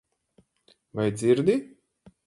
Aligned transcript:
Vai 0.93 1.09
dzirdi? 1.15 1.55